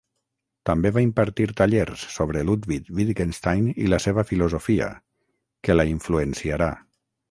[0.69, 4.93] També va impartir tallers sobre Ludwig Wittgenstein i la seva filosofia,
[5.69, 6.77] que la influenciarà.